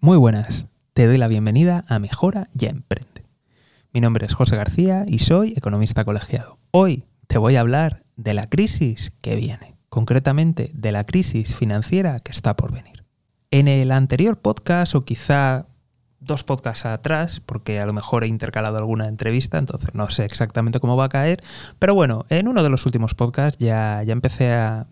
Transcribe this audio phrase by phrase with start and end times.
[0.00, 3.24] Muy buenas, te doy la bienvenida a Mejora y Emprende.
[3.92, 6.60] Mi nombre es José García y soy economista colegiado.
[6.70, 12.20] Hoy te voy a hablar de la crisis que viene, concretamente de la crisis financiera
[12.20, 13.04] que está por venir.
[13.50, 15.66] En el anterior podcast o quizá
[16.20, 20.78] dos podcasts atrás, porque a lo mejor he intercalado alguna entrevista, entonces no sé exactamente
[20.78, 21.42] cómo va a caer,
[21.80, 24.86] pero bueno, en uno de los últimos podcasts ya, ya empecé a,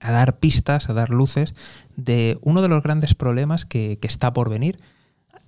[0.00, 1.52] a dar pistas, a dar luces
[1.96, 4.76] de uno de los grandes problemas que, está por venir.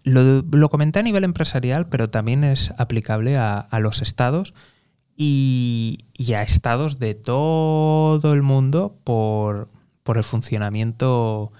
[0.05, 4.55] Lo, comenté a nivel empresarial, pero también es aplicable a, los estados
[5.17, 9.69] y, a estados de todo el mundo por,
[10.07, 11.53] el funcionamiento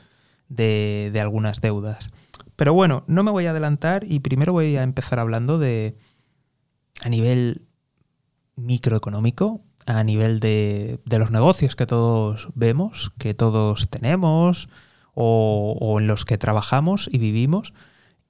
[0.48, 2.11] de, de, algunas deudas.
[2.57, 5.95] Pero bueno, no me voy a adelantar y primero voy a empezar hablando de
[7.03, 7.69] a nivel
[8.57, 14.69] microeconómico, a nivel de, los negocios que todos vemos, que todos tenemos
[15.14, 17.73] o, en los que trabajamos y vivimos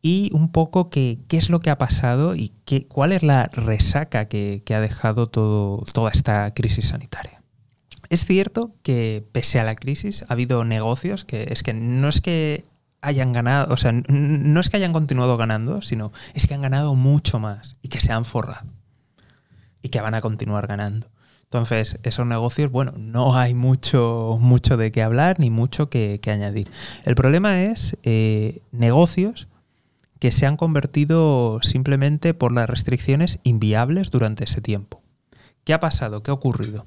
[0.01, 4.27] y un poco qué es lo que ha pasado y qué, cuál es la resaca
[4.27, 7.43] que, ha dejado todo, toda esta crisis sanitaria.
[8.09, 12.21] Es cierto que pese a la crisis ha habido negocios que es que no es
[12.21, 12.65] que
[13.01, 16.95] hayan ganado, o sea, no es que hayan continuado ganando, sino es que han ganado
[16.95, 18.69] mucho más y que se han forrado
[19.83, 21.09] y que van a continuar ganando.
[21.51, 26.69] Entonces, esos negocios, bueno, no hay mucho, mucho de qué hablar ni mucho que, añadir.
[27.07, 29.49] El problema es eh, negocios
[30.19, 35.01] que se han convertido simplemente por las restricciones inviables durante ese tiempo.
[35.65, 36.23] ¿Qué ha pasado?
[36.23, 36.85] ¿Qué ha ocurrido?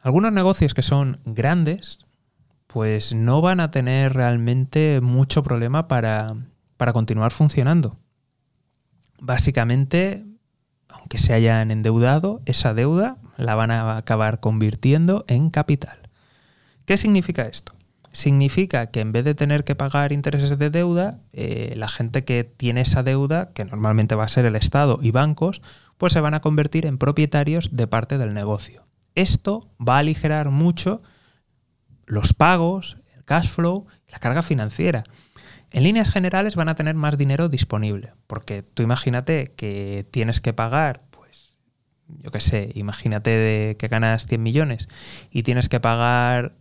[0.00, 2.00] Algunos negocios que son grandes,
[2.66, 6.34] pues no van a tener realmente mucho problema para,
[6.76, 7.96] para continuar funcionando.
[9.20, 10.24] Básicamente
[10.92, 15.98] aunque se hayan endeudado, esa deuda la van a acabar convirtiendo en capital.
[16.84, 17.72] ¿Qué significa esto?
[18.12, 22.44] Significa que en vez de tener que pagar intereses de deuda, eh, la gente que
[22.44, 25.62] tiene esa deuda, que normalmente va a ser el Estado y bancos,
[25.96, 28.84] pues se van a convertir en propietarios de parte del negocio.
[29.14, 31.02] Esto va a aligerar mucho
[32.06, 35.04] los pagos, el cash flow, la carga financiera.
[35.72, 40.52] En líneas generales van a tener más dinero disponible, porque tú imagínate que tienes que
[40.52, 41.56] pagar, pues,
[42.22, 44.88] yo qué sé, imagínate de que ganas 100 millones
[45.30, 46.52] y tienes que pagar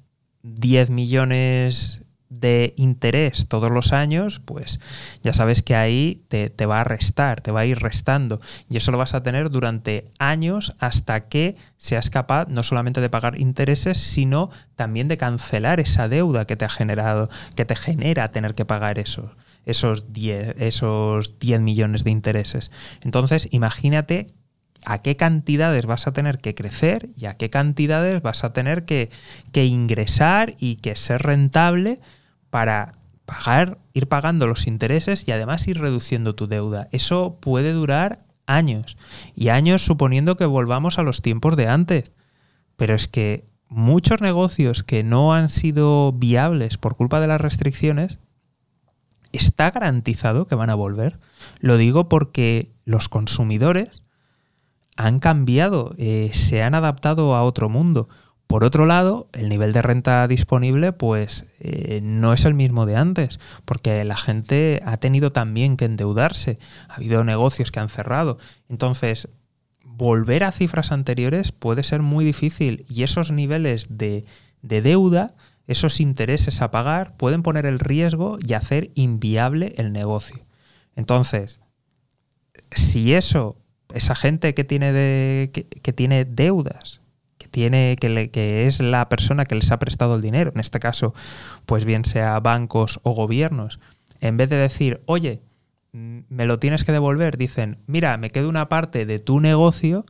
[0.44, 2.01] 10 millones
[2.32, 4.80] de interés todos los años, pues
[5.22, 8.40] ya sabes que ahí te, va a restar, te va a ir restando.
[8.70, 13.10] Y eso lo vas a tener durante años hasta que seas capaz no solamente de
[13.10, 18.32] pagar intereses, sino también de cancelar esa deuda que te ha generado, que te genera
[18.32, 19.34] tener que pagar eso,
[19.66, 22.72] esos 10, esos 10 millones de intereses.
[23.02, 24.28] Entonces, imagínate
[24.86, 28.86] a qué cantidades vas a tener que crecer y a qué cantidades vas a tener
[28.86, 29.12] que,
[29.52, 32.00] que ingresar y que ser rentable
[32.52, 32.94] para
[33.26, 36.88] pagar, ir pagando los intereses y además ir reduciendo tu deuda.
[36.92, 38.98] Eso puede durar años
[39.36, 42.12] y años suponiendo que volvamos a los tiempos de antes.
[42.76, 48.20] Pero es que muchos negocios que no han sido viables por culpa de las restricciones,
[49.32, 51.20] está garantizado que van a volver.
[51.60, 54.04] Lo digo porque los consumidores
[54.98, 58.10] han cambiado, eh, se han adaptado a otro mundo.
[58.52, 62.98] Por otro lado, el nivel de renta disponible pues eh, no es el mismo de
[62.98, 66.58] antes, porque la gente ha tenido también que endeudarse,
[66.90, 68.40] ha habido negocios que han cerrado.
[68.68, 69.30] Entonces,
[69.86, 74.26] volver a cifras anteriores puede ser muy difícil y esos niveles de,
[74.62, 75.34] de deuda,
[75.68, 80.46] esos intereses a pagar, pueden poner el riesgo y hacer inviable el negocio.
[80.98, 81.62] Entonces,
[82.70, 83.56] si eso,
[83.94, 87.01] esa gente que tiene, de, que tiene deudas,
[87.52, 91.14] tiene, que, que es la persona que les ha prestado el dinero, en este caso,
[91.66, 93.80] pues bien sea bancos o gobiernos,
[94.22, 95.42] en vez de decir, oye,
[95.92, 100.06] mm, me lo tienes que devolver, dicen, mira, me queda una parte de tu negocio,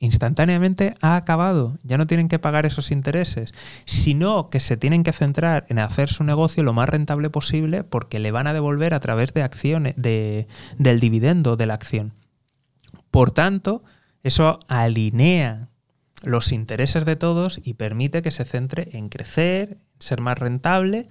[0.00, 3.54] instantáneamente ha acabado, ya no tienen que pagar esos intereses,
[3.84, 8.18] sino que se tienen que centrar en hacer su negocio lo más rentable posible porque
[8.18, 10.48] le van a devolver a través de acciones, de,
[10.78, 12.14] del dividendo de la acción.
[13.10, 13.82] Por tanto,
[14.22, 15.69] eso alinea
[16.22, 21.06] los intereses de todos y permite que se centre en crecer, ser más rentable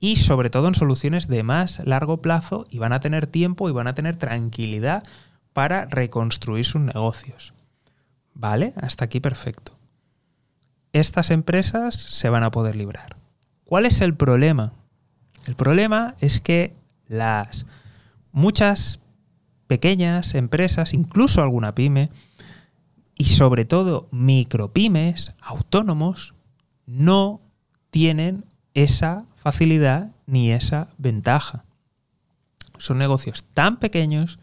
[0.00, 3.72] y sobre todo en soluciones de más largo plazo y van a tener tiempo y
[3.72, 5.02] van a tener tranquilidad
[5.52, 7.54] para reconstruir sus negocios.
[8.34, 8.72] ¿Vale?
[8.76, 9.76] Hasta aquí perfecto.
[10.92, 13.16] Estas empresas se van a poder librar.
[13.64, 14.72] ¿Cuál es el problema?
[15.46, 16.74] El problema es que
[17.06, 17.66] las
[18.32, 19.00] muchas
[19.66, 22.10] pequeñas empresas, incluso alguna pyme,
[23.20, 26.32] y sobre todo micropymes, autónomos,
[26.86, 27.42] no
[27.90, 31.66] tienen esa facilidad ni esa ventaja.
[32.78, 34.38] Son negocios tan pequeños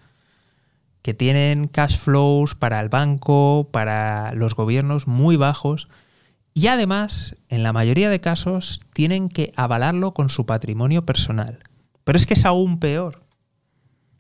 [1.01, 5.88] que tienen cash flows para el banco, para los gobiernos muy bajos
[6.53, 11.63] y además, en la mayoría de casos, tienen que avalarlo con su patrimonio personal.
[12.03, 13.21] Pero es que es aún peor,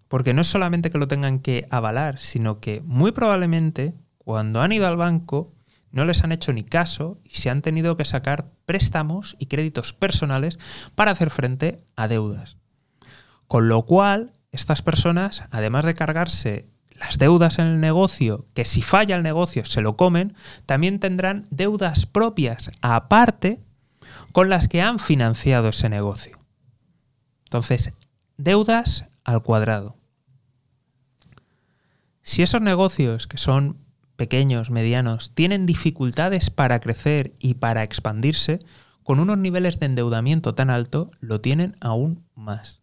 [0.07, 3.93] porque no es solamente que lo tengan que avalar, sino que muy probablemente
[4.27, 5.53] cuando han ido al banco
[5.89, 9.93] no les han hecho ni caso y se han tenido que sacar préstamos y créditos
[9.93, 10.59] personales
[10.95, 12.57] para hacer frente a deudas.
[13.47, 18.81] Con lo cual, estas personas, además de cargarse las deudas en el negocio, que si
[18.81, 20.35] falla el negocio se lo comen,
[20.65, 23.61] también tendrán deudas propias aparte
[24.33, 26.37] con las que han financiado ese negocio.
[27.45, 27.93] Entonces,
[28.35, 29.95] deudas al cuadrado.
[32.23, 33.86] Si esos negocios que son
[34.17, 38.59] pequeños, medianos, tienen dificultades para crecer y para expandirse,
[39.03, 42.81] con unos niveles de endeudamiento tan alto, lo tienen aún más.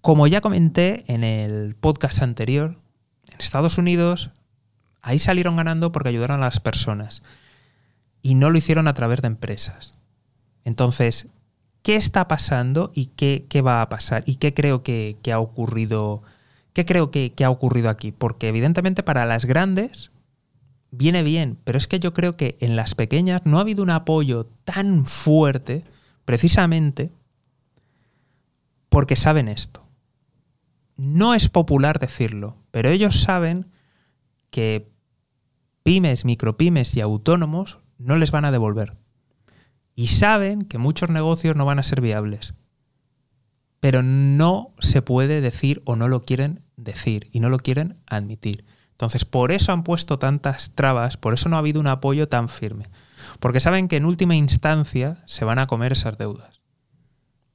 [0.00, 2.76] Como ya comenté en el podcast anterior,
[3.30, 4.30] en Estados Unidos,
[5.00, 7.22] ahí salieron ganando porque ayudaron a las personas
[8.20, 9.92] y no lo hicieron a través de empresas.
[10.64, 11.28] Entonces,
[11.82, 14.24] ¿qué está pasando y qué, va a pasar?
[14.26, 16.22] ¿Y qué creo que, que ha ocurrido
[16.72, 18.12] ¿Qué creo que, ha ocurrido aquí?
[18.12, 20.10] Porque evidentemente para las grandes
[20.90, 23.90] viene bien, pero es que yo creo que en las pequeñas no ha habido un
[23.90, 25.84] apoyo tan fuerte
[26.24, 27.10] precisamente
[28.88, 29.86] porque saben esto.
[30.96, 33.66] No es popular decirlo, pero ellos saben
[34.50, 34.90] que
[35.82, 38.96] pymes, micropymes y autónomos no les van a devolver.
[39.94, 42.54] Y saben que muchos negocios no van a ser viables
[43.82, 48.64] pero no se puede decir o no lo quieren decir y no lo quieren admitir.
[48.92, 52.48] Entonces, por eso han puesto tantas trabas, por eso no ha habido un apoyo tan
[52.48, 52.90] firme.
[53.40, 56.62] Porque saben que en última instancia se van a comer esas deudas.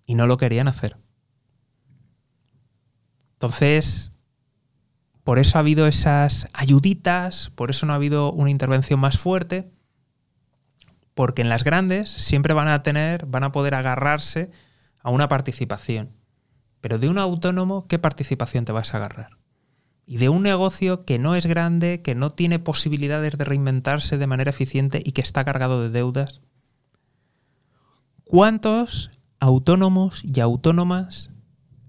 [0.06, 0.98] Y no lo querían hacer.
[3.36, 4.12] Entonces,
[5.24, 9.72] por eso ha habido esas ayuditas, por eso no ha habido una intervención más fuerte,
[11.14, 14.52] porque en las grandes siempre van a tener, van a poder agarrarse
[15.00, 16.17] a una participación.
[16.88, 19.32] Pero de un autónomo, ¿qué participación te vas a agarrar?
[20.06, 24.26] Y de un negocio que no es grande, que no tiene posibilidades de reinventarse de
[24.26, 26.40] manera eficiente y que está cargado de deudas.
[28.24, 29.12] ¿Cuántos
[29.42, 31.30] autónomos y autónomas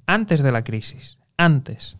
[0.07, 1.97] antes de la crisis, antes,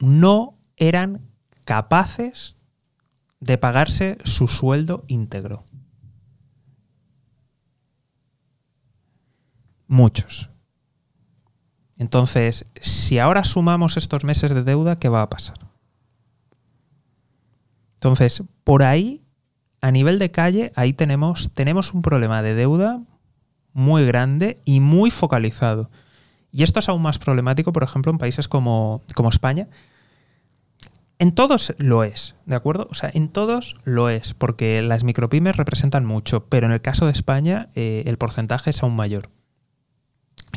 [0.00, 1.30] no eran
[1.64, 2.58] capaces
[3.40, 5.64] de pagarse su sueldo íntegro?
[9.92, 10.48] Muchos.
[11.98, 15.58] Entonces, si ahora sumamos estos meses de deuda, ¿qué va a pasar?
[17.96, 19.20] Entonces, por ahí,
[19.82, 23.02] a nivel de calle, ahí tenemos, tenemos un problema de deuda
[23.74, 25.90] muy grande y muy focalizado.
[26.52, 29.68] Y esto es aún más problemático, por ejemplo, en países como, como España.
[31.18, 32.88] En todos lo es, ¿de acuerdo?
[32.90, 37.04] O sea, en todos lo es, porque las micropymes representan mucho, pero en el caso
[37.04, 39.28] de España eh, el porcentaje es aún mayor.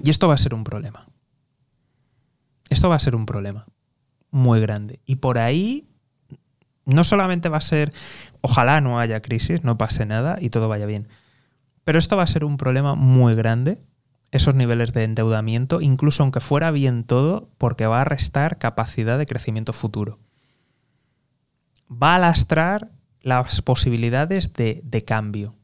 [0.03, 1.07] Y esto va a ser un problema.
[2.69, 3.67] Esto va a ser un problema
[4.31, 4.99] muy grande.
[5.05, 5.87] Y por ahí
[6.85, 7.93] no solamente va a ser,
[8.41, 11.07] ojalá no haya crisis, no pase nada y todo vaya bien,
[11.83, 13.79] pero esto va a ser un problema muy grande,
[14.31, 19.25] esos niveles de endeudamiento, incluso aunque fuera bien todo, porque va a restar capacidad de
[19.25, 20.19] crecimiento futuro.
[21.89, 22.91] Va a lastrar
[23.21, 25.55] las posibilidades de, de cambio.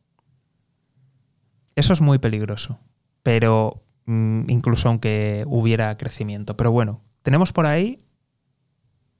[1.76, 2.80] Eso es muy peligroso,
[3.24, 6.58] pero incluso aunque hubiera crecimiento.
[6.58, 8.00] Pero bueno, tenemos por ahí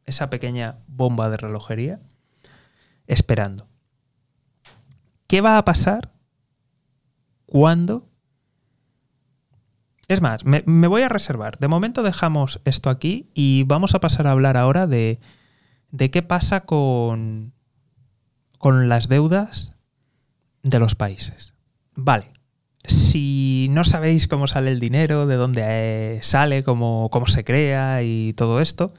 [0.06, 2.02] esa pequeña bomba de relojería
[3.08, 3.68] esperando.
[5.28, 6.12] ¿Qué va a pasar
[7.46, 8.08] cuando...
[10.08, 11.58] Es más, me, voy a reservar.
[11.58, 15.22] De momento dejamos esto aquí y vamos a pasar a hablar ahora de,
[15.92, 17.54] de qué pasa con,
[18.58, 19.72] con las deudas
[20.64, 21.54] de los países.
[21.96, 22.34] Vale,
[22.86, 28.04] si no sabéis cómo sale el dinero, de dónde eh, sale, cómo, cómo se crea
[28.04, 28.94] y todo esto,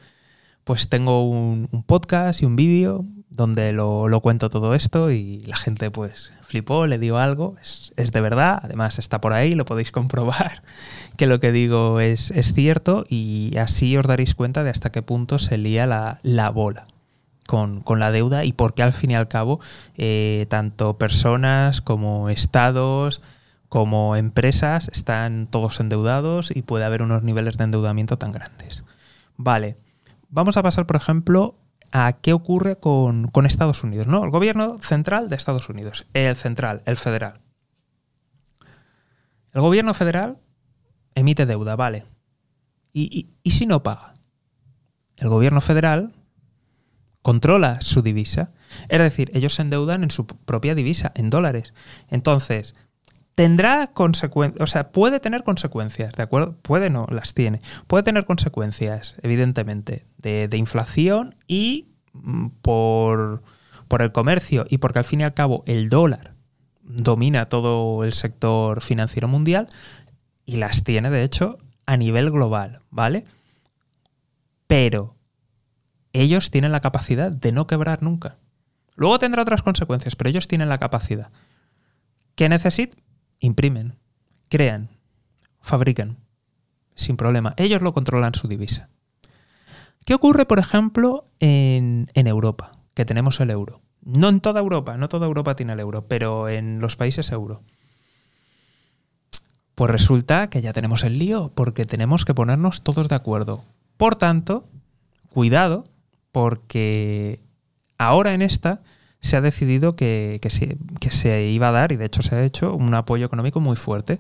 [0.65, 5.91] pues tengo un, podcast y un vídeo donde lo, cuento todo esto y la gente
[5.91, 10.61] pues flipó, le dio algo, es, de verdad, además está por ahí, lo podéis comprobar
[11.17, 15.03] que lo que digo es, es cierto y así os daréis cuenta de hasta qué
[15.03, 16.87] punto se lía la, bola.
[17.47, 19.61] Con, la deuda y por qué al fin y al cabo
[19.99, 23.21] eh, tanto personas como estados,
[23.73, 28.85] como empresas están todos endeudados y puede haber unos niveles de endeudamiento tan grandes.
[29.39, 29.79] Vale,
[30.29, 31.55] vamos a pasar, por ejemplo,
[31.91, 34.25] a qué ocurre con, Estados Unidos, ¿no?
[34.25, 37.33] El gobierno central de Estados Unidos, el central, el federal.
[39.55, 40.37] El gobierno federal
[41.15, 42.05] emite deuda, vale.
[42.93, 44.17] ¿Y, y si no paga?
[45.17, 46.13] El gobierno federal
[47.23, 48.53] controla su divisa.
[48.91, 51.73] Es decir, ellos se endeudan en su propia divisa, en dólares.
[52.11, 52.75] Entonces,
[53.35, 56.57] tendrá consecuencias, o sea, puede tener consecuencias, ¿de acuerdo?
[56.63, 57.61] Puede no, las tiene.
[57.87, 63.43] Puede tener consecuencias, evidentemente, de, inflación y mm, por,
[63.89, 66.35] por, el comercio y porque al fin y al cabo el dólar
[66.83, 69.69] domina todo el sector financiero mundial
[70.45, 73.25] y las tiene, de hecho, a nivel global, ¿vale?
[74.67, 75.17] Pero
[76.13, 78.37] ellos tienen la capacidad de no quebrar nunca.
[78.95, 81.31] Luego tendrá otras consecuencias, pero ellos tienen la capacidad.
[82.35, 83.03] ¿Qué necesitan?
[83.43, 83.99] Imprimen,
[84.49, 84.89] crean,
[85.61, 86.19] fabrican,
[86.95, 87.55] sin problema.
[87.57, 88.89] Ellos lo controlan su divisa.
[90.05, 92.71] ¿Qué ocurre, por ejemplo, en, en Europa?
[92.95, 93.81] Que tenemos el euro.
[94.01, 97.63] No en toda Europa, no toda Europa tiene el euro, pero en los países euro.
[99.75, 103.65] Pues resulta que ya tenemos el lío, porque tenemos que ponernos todos de acuerdo.
[103.97, 104.69] Por tanto,
[105.31, 105.83] cuidado,
[106.31, 107.41] porque
[107.99, 108.83] ahora en esta
[109.23, 110.41] se ha decidido que,
[111.11, 114.19] se, iba a dar, y de hecho se ha hecho, un apoyo económico muy fuerte.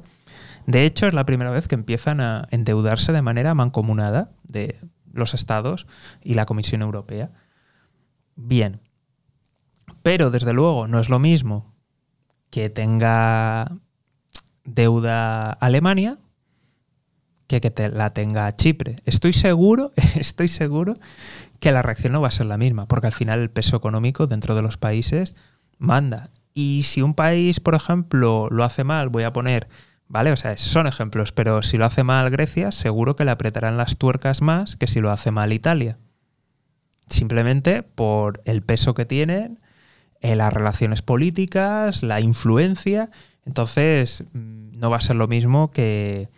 [0.66, 4.78] De hecho, es la primera vez que empiezan a endeudarse de manera mancomunada de
[5.12, 5.88] los estados
[6.23, 7.32] y la Comisión Europea.
[8.37, 8.80] Bien.
[10.04, 11.75] Pero desde luego no es lo mismo
[12.50, 13.73] que tenga
[14.64, 16.18] deuda Alemania
[17.61, 19.02] que que la tenga Chipre.
[19.04, 20.94] Estoy seguro, estoy seguro
[21.61, 24.26] que la reacción no va a ser la misma, porque al final el peso económico
[24.26, 25.37] dentro de los países
[25.78, 26.30] manda.
[26.54, 29.68] Y si un país, por ejemplo, lo hace mal, voy a poner,
[30.09, 30.32] ¿vale?
[30.32, 33.97] O sea, son ejemplos, pero si lo hace mal Grecia, seguro que le apretarán las
[33.97, 35.99] tuercas más que si lo hace mal Italia.
[37.09, 39.61] Simplemente por el peso que tienen,
[40.21, 43.11] en las relaciones políticas, la influencia.
[43.44, 46.28] Entonces, mm, no va a ser lo mismo que,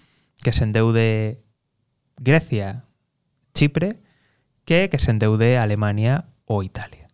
[0.44, 1.42] que se endeude
[2.18, 2.84] Grecia,
[3.54, 3.94] Chipre,
[4.64, 7.08] que que se endeude Alemania o Italia.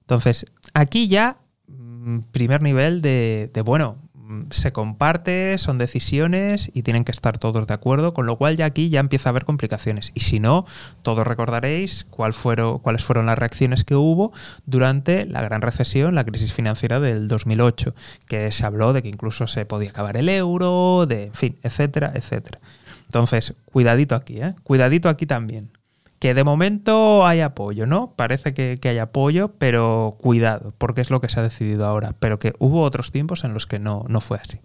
[0.00, 0.44] Entonces,
[0.74, 4.05] aquí ya, mm, primer nivel de, bueno, mm,
[4.50, 8.66] se comparte, son decisiones y tienen que estar todos de acuerdo, con lo cual ya
[8.66, 10.12] aquí ya empieza a haber complicaciones.
[10.14, 10.66] Y si no,
[11.02, 14.32] todos recordaréis cuál fueron, cuáles fueron las reacciones que hubo
[14.66, 17.94] durante la gran recesión, la crisis financiera del 2008,
[18.26, 22.12] que se habló de que incluso se podía acabar el euro, de, en fin, etcétera,
[22.14, 22.60] etcétera.
[23.04, 24.54] Entonces, cuidadito aquí, ¿eh?
[24.64, 25.75] Cuidadito aquí también
[26.18, 28.08] que de momento hay apoyo, ¿no?
[28.16, 32.38] Parece que, hay apoyo, pero cuidado, porque es lo que se ha decidido ahora, pero
[32.38, 34.60] que hubo otros tiempos en los que no, no fue así.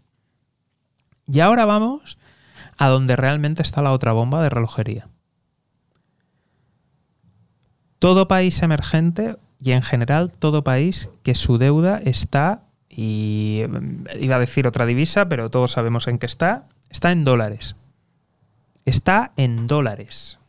[1.28, 2.18] Y ahora vamos
[2.78, 5.10] a donde realmente está la otra bomba de relojería.
[8.00, 13.64] Todo país emergente y en general todo país que su deuda está, y
[14.20, 17.76] iba a decir otra divisa, pero todos sabemos en qué está, está en dólares.
[18.86, 20.41] Está en dólares.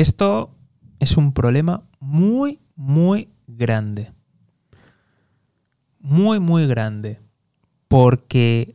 [0.00, 0.56] Esto
[0.98, 4.10] es un problema muy, muy grande.
[5.98, 7.20] Muy, muy grande.
[7.86, 8.74] Porque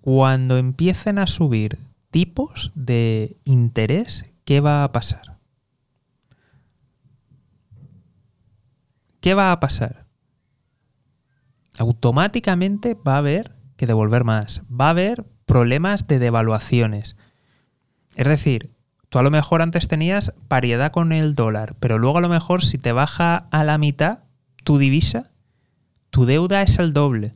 [0.00, 1.78] cuando empiecen a subir
[2.10, 5.38] tipos de interés, ¿qué va a pasar?
[9.20, 10.06] ¿Qué va a pasar?
[11.76, 14.62] Automáticamente va a haber que devolver más.
[14.70, 17.14] Va a haber problemas de devaluaciones.
[18.14, 18.75] Es decir,
[19.16, 22.62] Tú a lo mejor antes tenías paridad con el dólar, pero luego a lo mejor
[22.62, 24.18] si te baja a la mitad
[24.62, 25.30] tu divisa,
[26.10, 27.32] tu deuda es el doble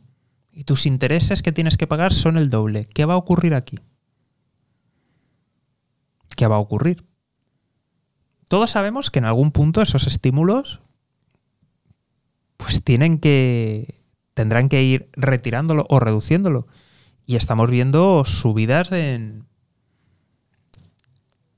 [0.53, 2.85] y tus intereses que tienes que pagar son el doble.
[2.85, 3.79] ¿Qué va a ocurrir aquí?
[6.37, 7.07] ¿Qué va a ocurrir?
[8.51, 10.81] Todos sabemos que en algún punto esos estímulos
[12.59, 13.95] pues tienen que
[14.35, 16.67] tendrán que ir retirándolo o reduciéndolo.
[17.25, 19.47] Y estamos viendo subidas en,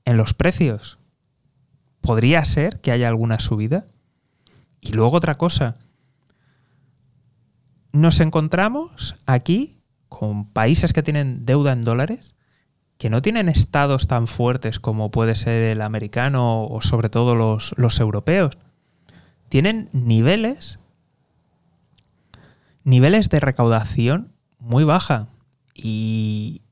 [0.05, 0.97] en los precios.
[2.01, 3.85] Podría ser que haya alguna subida.
[4.81, 5.77] Y luego otra cosa.
[7.91, 9.77] Nos encontramos aquí
[10.09, 12.35] con países que tienen deuda en dólares,
[12.97, 17.73] que no tienen estados tan fuertes como puede ser el americano o sobre todo los,
[17.77, 18.57] los europeos.
[19.49, 20.79] Tienen niveles,
[22.83, 25.27] niveles de recaudación muy baja.
[25.75, 26.62] Y,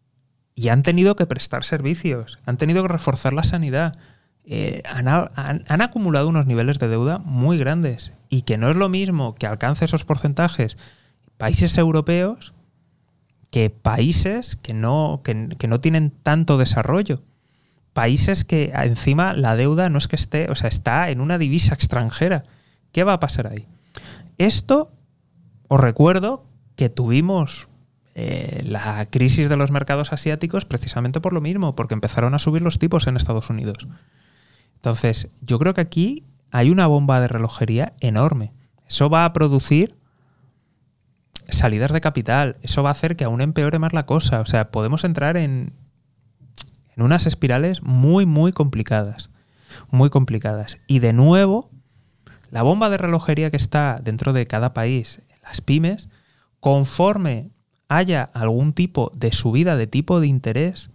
[0.61, 3.93] y han tenido que prestar servicios, han tenido que reforzar la sanidad,
[4.45, 9.33] eh, han, acumulado unos niveles de deuda muy grandes y que no es lo mismo
[9.33, 10.77] que alcance esos porcentajes
[11.37, 12.53] países europeos
[13.49, 15.33] que países que no, que,
[15.67, 17.23] no tienen tanto desarrollo.
[17.93, 21.73] Países que encima la deuda no es que esté, o sea, está en una divisa
[21.73, 22.43] extranjera.
[22.91, 23.65] ¿Qué va a pasar ahí?
[24.37, 24.91] Esto,
[25.69, 27.67] os recuerdo que tuvimos
[28.13, 32.61] eh, la crisis de los mercados asiáticos precisamente por lo mismo, porque empezaron a subir
[32.61, 33.87] los tipos en Estados Unidos.
[34.75, 38.51] Entonces, yo creo que aquí hay una bomba de relojería enorme.
[38.87, 39.95] Eso va a producir
[41.47, 42.57] salidas de capital.
[42.61, 44.41] Eso va a hacer que aún empeore más la cosa.
[44.41, 45.73] O sea, podemos entrar en,
[46.95, 49.29] en unas espirales muy, muy complicadas.
[49.89, 50.81] Muy complicadas.
[50.87, 51.69] Y de nuevo,
[52.49, 56.09] la bomba de relojería que está dentro de cada país, las pymes,
[56.59, 57.51] conforme
[57.91, 60.89] haya algún tipo de subida de tipo de interés,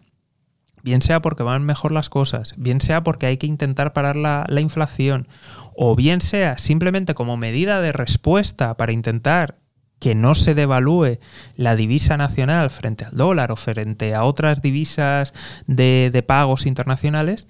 [0.82, 4.46] bien sea porque van mejor las cosas, bien sea porque hay que intentar parar la,
[4.48, 5.28] la inflación,
[5.74, 9.58] o bien sea simplemente como medida de respuesta para intentar
[9.98, 11.18] que no se devalúe
[11.56, 15.32] la divisa nacional frente al dólar o frente a otras divisas
[15.66, 17.46] de, pagos internacionales,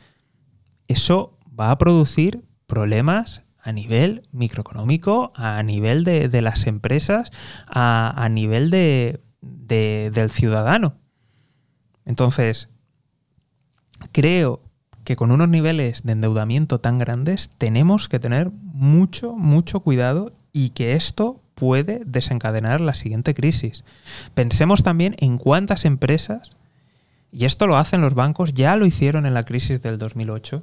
[0.88, 7.30] eso va a producir problemas a nivel microeconómico, a nivel de, las empresas,
[7.66, 9.20] a, nivel de,
[9.66, 10.94] del ciudadano.
[12.04, 12.68] Entonces,
[14.12, 14.60] creo
[15.04, 20.70] que con unos niveles de endeudamiento tan grandes tenemos que tener mucho, mucho cuidado y
[20.70, 23.84] que esto puede desencadenar la siguiente crisis.
[24.34, 26.56] Pensemos también en cuántas empresas,
[27.32, 30.62] y esto lo hacen los bancos, ya lo hicieron en la crisis del 2008,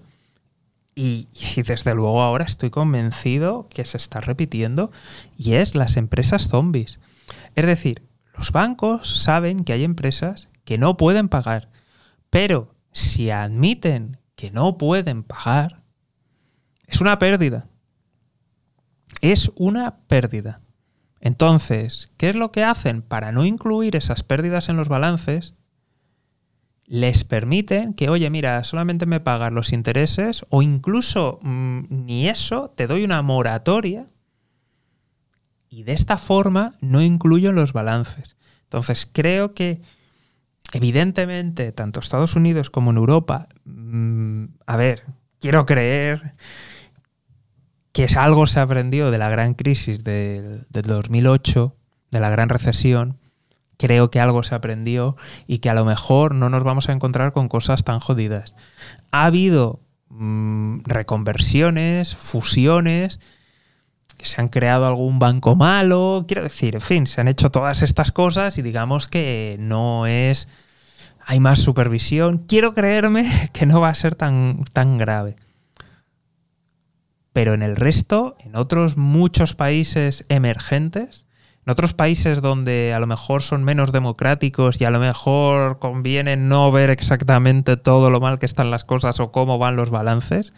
[0.96, 4.92] y, desde luego ahora estoy convencido que se está repitiendo,
[5.38, 7.00] y es las empresas zombies.
[7.56, 11.70] Es decir, los bancos saben que hay empresas que no pueden pagar,
[12.30, 15.84] pero si admiten que no pueden pagar,
[16.88, 17.68] es una pérdida.
[19.22, 20.60] Es una pérdida.
[21.20, 23.02] Entonces, ¿qué es lo que hacen?
[23.02, 25.54] Para no incluir esas pérdidas en los balances,
[26.86, 32.74] les permiten que, oye, mira, solamente me pagas los intereses o incluso mm, ni eso,
[32.76, 34.08] te doy una moratoria
[35.74, 38.38] y de esta forma no incluyo los balances.
[38.66, 39.82] Entonces, creo que
[40.72, 45.04] evidentemente, tanto Estados Unidos como en Europa, mm, a ver,
[45.40, 46.36] quiero creer
[47.92, 51.76] que es algo se aprendió de la gran crisis del, 2008,
[52.12, 53.18] de la gran recesión,
[53.78, 55.18] creo que algo se aprendió
[55.48, 58.54] y que a lo mejor no nos vamos a encontrar con cosas tan jodidas.
[59.12, 63.20] Ha habido mm, reconversiones, fusiones,
[64.26, 68.12] se han creado algún banco malo, quiero decir, en fin, se han hecho todas estas
[68.12, 70.48] cosas y digamos que no es...
[71.26, 72.40] Hay más supervisión.
[72.40, 75.38] Quiero creerme que no va a ser tan, tan grave.
[77.32, 81.26] Pero en el resto, en otros muchos países emergentes,
[81.66, 86.36] en otros países donde a lo mejor son menos democráticos y a lo mejor conviene
[86.36, 90.54] no ver exactamente todo lo mal que están las cosas o cómo van los balances.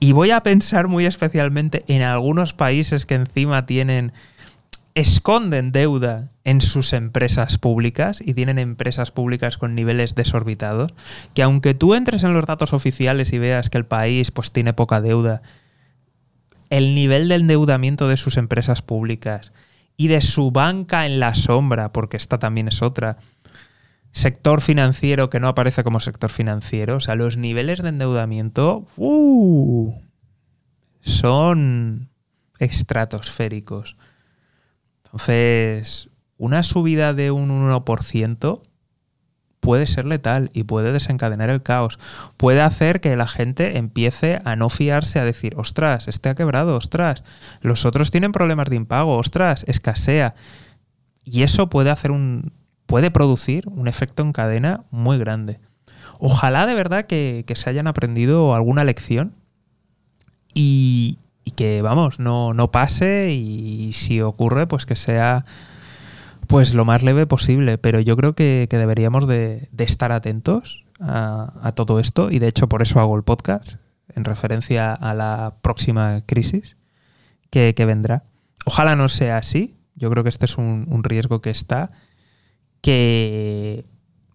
[0.00, 4.12] Y voy a pensar muy especialmente en algunos países que encima tienen
[4.94, 10.92] esconden deuda en sus empresas públicas y tienen empresas públicas con niveles desorbitados,
[11.34, 14.72] que aunque tú entres en los datos oficiales y veas que el país pues tiene
[14.72, 15.42] poca deuda,
[16.68, 19.52] el nivel de endeudamiento de sus empresas públicas
[19.96, 23.18] y de su banca en la sombra, porque esta también es otra,
[24.12, 29.92] sector financiero que no aparece como sector financiero, o sea, los niveles de endeudamiento uh,
[31.00, 32.10] son
[32.58, 33.96] estratosféricos.
[35.04, 38.60] Entonces, una subida de un 1%
[39.60, 41.98] puede ser letal y puede desencadenar el caos.
[42.36, 46.76] Puede hacer que la gente empiece a no fiarse, a decir, ostras, este ha quebrado,
[46.76, 47.24] ostras,
[47.60, 50.34] los otros tienen problemas de impago, ostras, escasea.
[51.24, 52.52] Y eso puede hacer un.
[52.88, 55.60] Puede producir un efecto en cadena muy grande.
[56.18, 59.34] Ojalá de verdad que, se hayan aprendido alguna lección
[60.52, 65.44] y, y que, vamos, no, no pase y si ocurre, pues que sea
[66.48, 72.00] pues lo más leve posible, pero yo creo que, deberíamos de, estar atentos a, todo
[72.00, 73.74] esto y de hecho por eso hago el podcast,
[74.14, 76.76] en referencia a la próxima crisis
[77.50, 78.24] que, vendrá.
[78.64, 81.90] Ojalá no sea así, yo creo que este es un, riesgo que está,
[82.80, 83.84] que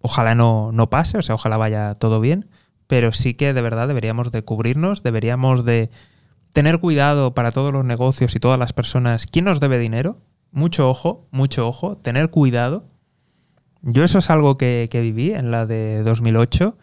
[0.01, 2.49] ojalá no, no, pase, o sea, ojalá vaya todo bien,
[2.87, 5.89] pero sí que de verdad deberíamos de cubrirnos, deberíamos de
[6.51, 10.17] tener cuidado para todos los negocios y todas las personas, ¿quién nos debe dinero?
[10.53, 12.85] mucho ojo, mucho ojo, tener cuidado.
[13.81, 16.77] Yo eso es algo que, viví en la de 2008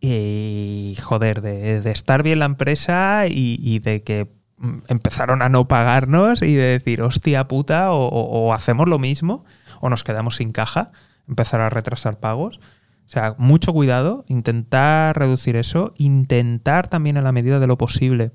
[0.00, 6.40] y joder, de, estar bien la empresa y, de que mm, empezaron a no pagarnos
[6.40, 9.44] y de decir, hostia puta, o, hacemos lo mismo
[9.80, 10.92] o nos quedamos sin caja,
[11.26, 12.60] empezar a retrasar pagos.
[13.06, 18.32] O sea, mucho cuidado, intentar reducir eso, intentar también en la medida de lo posible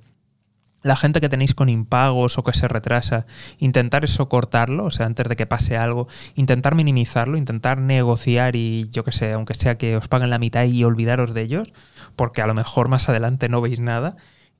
[0.85, 3.25] la gente que tenéis con impagos o que se retrasa,
[3.57, 8.87] intentar eso cortarlo, o sea, antes de que pase algo, intentar minimizarlo, intentar negociar y
[8.91, 11.73] yo que sé, aunque sea que os paguen la mitad y olvidaros de ellos,
[12.15, 14.15] porque a lo mejor más adelante no veis nada.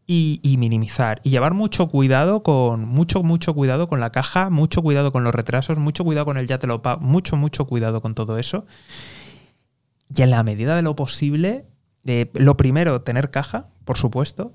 [0.08, 5.12] Y, minimizar y llevar mucho cuidado con mucho mucho cuidado con la caja mucho cuidado
[5.12, 8.14] con los retrasos mucho cuidado con el ya te lo pago mucho mucho cuidado con
[8.14, 8.68] todo eso
[10.16, 11.66] y en la medida de lo posible
[12.06, 14.54] eh, lo primero tener caja por supuesto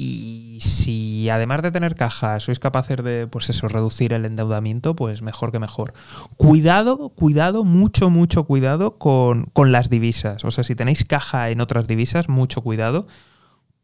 [0.00, 5.22] y si además de tener caja sois capaces de, pues eso, reducir el endeudamiento, pues
[5.22, 5.92] mejor que mejor.
[6.36, 10.44] Cuidado, cuidado, mucho, mucho cuidado con, con las divisas.
[10.44, 13.08] O sea, si tenéis caja en otras divisas, mucho cuidado.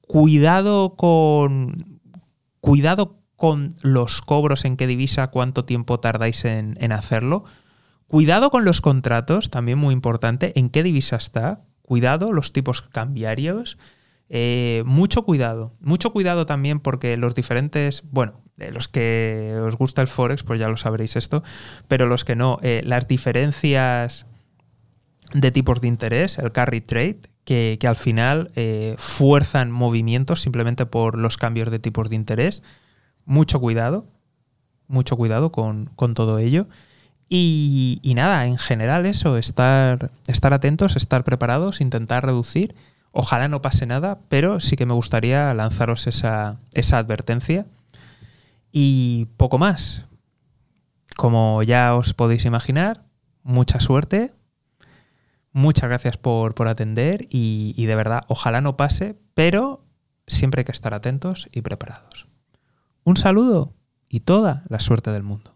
[0.07, 2.01] Cuidado con.
[2.61, 7.45] Cuidado con los cobros en qué divisa, cuánto tiempo tardáis en, en hacerlo.
[8.07, 11.65] Cuidado con los contratos, también muy importante, en qué divisa está.
[11.83, 13.77] Cuidado, los tipos cambiarios.
[14.31, 20.01] Eh, mucho cuidado, mucho cuidado también porque los diferentes, bueno, eh, los que os gusta
[20.01, 21.43] el Forex, pues ya lo sabréis esto,
[21.89, 24.27] pero los que no, eh, las diferencias
[25.35, 28.51] de tipos de interés, el carry trade, que, al final
[28.99, 32.63] fuerzan movimientos simplemente por los cambios de tipos de interés.
[33.27, 34.07] Mucho cuidado,
[34.89, 36.67] mucho cuidado con, con todo ello.
[37.29, 42.75] Y, y, nada, en general eso, estar, estar atentos, estar preparados, intentar reducir
[43.17, 47.65] Ojalá no pase nada, pero sí que me gustaría lanzaros esa, esa advertencia.
[48.73, 50.05] Y poco más.
[51.17, 53.05] Como ya os podéis imaginar,
[53.45, 54.33] mucha suerte.
[55.55, 59.87] Muchas gracias por, por atender y, y de verdad, ojalá no pase, pero
[60.27, 62.27] siempre hay que estar atentos y preparados.
[63.05, 63.73] Un saludo
[64.09, 65.54] y toda la suerte del mundo.